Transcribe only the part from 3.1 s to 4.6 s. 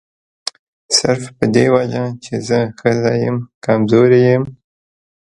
یم کمزوري یم.